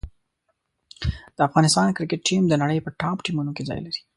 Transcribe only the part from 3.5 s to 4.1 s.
کې ځای لري.